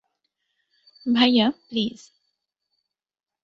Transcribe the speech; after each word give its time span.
ভাইয়া, 1.05 1.47
প্লিজ। 1.67 1.99